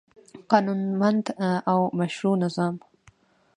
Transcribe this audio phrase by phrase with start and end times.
[0.49, 1.25] قانونمند
[1.71, 2.75] او مشروع نظام